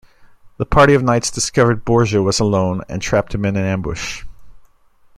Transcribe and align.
The 0.57 0.65
party 0.65 0.95
of 0.95 1.03
knights 1.03 1.29
discovered 1.29 1.85
Borgia 1.85 2.23
was 2.23 2.39
alone, 2.39 2.81
and 2.89 3.03
trapped 3.03 3.35
him 3.35 3.45
in 3.45 3.55
an 3.55 3.63
ambush. 3.65 4.25